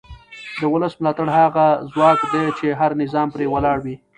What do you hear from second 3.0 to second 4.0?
نظام پرې ولاړ وي